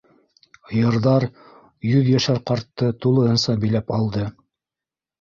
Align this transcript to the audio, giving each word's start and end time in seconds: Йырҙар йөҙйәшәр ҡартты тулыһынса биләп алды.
Йырҙар 0.79 1.25
йөҙйәшәр 1.91 2.41
ҡартты 2.49 2.93
тулыһынса 3.07 3.59
биләп 3.67 3.99
алды. 4.03 4.29